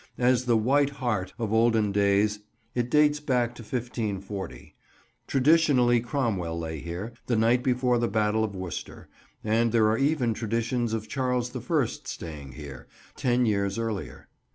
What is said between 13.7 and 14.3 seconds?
earlier.